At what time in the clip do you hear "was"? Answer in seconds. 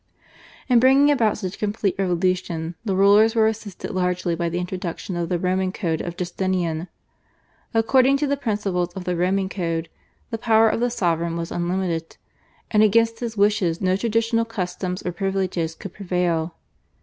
11.37-11.51